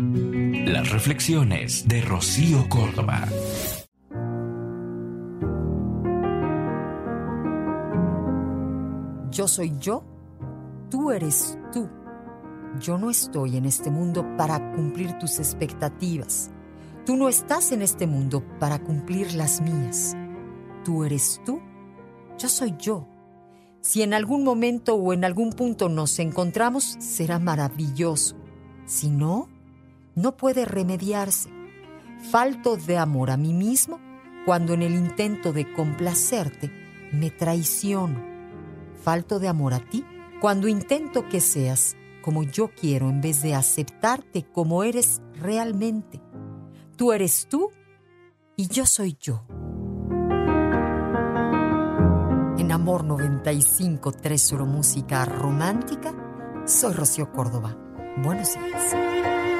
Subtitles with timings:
[0.00, 3.28] Las reflexiones de Rocío Córdoba.
[9.30, 10.02] Yo soy yo,
[10.90, 11.90] tú eres tú.
[12.80, 16.50] Yo no estoy en este mundo para cumplir tus expectativas.
[17.04, 20.16] Tú no estás en este mundo para cumplir las mías.
[20.82, 21.60] Tú eres tú,
[22.38, 23.06] yo soy yo.
[23.82, 28.36] Si en algún momento o en algún punto nos encontramos, será maravilloso.
[28.86, 29.59] Si no,
[30.20, 31.50] no puede remediarse.
[32.30, 33.98] Falto de amor a mí mismo
[34.44, 36.70] cuando en el intento de complacerte
[37.12, 38.22] me traiciono.
[39.02, 40.04] Falto de amor a ti
[40.40, 46.20] cuando intento que seas como yo quiero en vez de aceptarte como eres realmente.
[46.96, 47.70] Tú eres tú
[48.56, 49.44] y yo soy yo.
[52.58, 56.14] En Amor 95.3 solo música romántica,
[56.66, 57.76] soy Rocío Córdoba.
[58.22, 59.59] Buenos días.